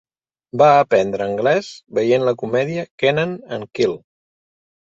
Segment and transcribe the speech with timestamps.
[0.61, 1.69] Va aprendre anglès
[1.99, 3.95] veient la comèdia Kenan and Kel.